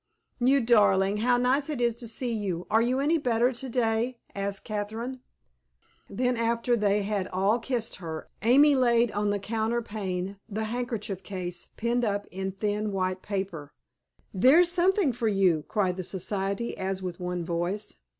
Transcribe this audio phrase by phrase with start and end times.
[0.39, 2.65] "You darling, how nice it is to see you!
[2.71, 5.19] Are you any better to day?" asked Catherine.
[6.09, 11.67] Then, after they had all kissed her, Amy laid on the counterpane the handkerchief case
[11.77, 13.73] pinned up in thin white paper.
[14.33, 17.97] "There's something for you," cried the society, as with one voice.